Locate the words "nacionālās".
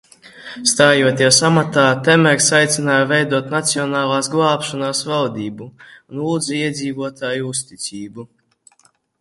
3.57-4.31